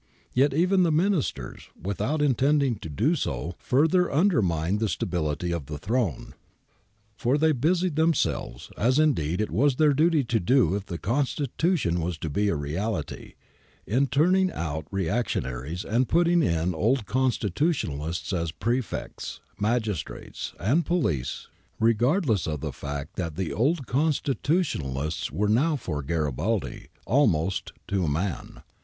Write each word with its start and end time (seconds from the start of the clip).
Yet 0.33 0.51
even 0.51 0.81
the 0.81 0.91
Ministers, 0.91 1.69
without 1.79 2.23
intending 2.23 2.73
to 2.77 2.89
do 2.89 3.13
so, 3.13 3.53
further 3.59 4.11
undermined 4.11 4.79
the 4.79 4.89
stability 4.89 5.53
of 5.53 5.67
the 5.67 5.77
throne. 5.77 6.33
For 7.15 7.37
they 7.37 7.51
busied 7.51 7.95
themselves, 7.97 8.71
as 8.75 8.97
indeed 8.97 9.39
it 9.39 9.51
was 9.51 9.75
their 9.75 9.93
duty 9.93 10.23
to 10.23 10.39
do 10.39 10.73
if 10.73 10.87
the 10.87 10.97
Constitution 10.97 12.01
was 12.01 12.17
to 12.17 12.31
be 12.31 12.47
a 12.49 12.55
reality, 12.55 13.35
in 13.85 14.07
turning 14.07 14.51
out 14.53 14.87
reactionaries 14.89 15.85
and 15.85 16.09
putting 16.09 16.41
in 16.41 16.73
old 16.73 17.05
constitutionalists 17.05 18.33
as 18.33 18.51
prefects, 18.51 19.39
magistrates, 19.59 20.55
and 20.59 20.83
police, 20.83 21.47
re 21.79 21.93
gardless 21.93 22.47
of 22.47 22.61
the 22.61 22.73
fact 22.73 23.17
that 23.17 23.35
the 23.35 23.53
old 23.53 23.85
constitutionalists 23.85 25.31
were 25.31 25.47
now 25.47 25.75
for 25.75 26.01
Garibaldi 26.01 26.87
almost 27.05 27.71
to 27.87 28.03
a 28.05 28.09
man. 28.09 28.63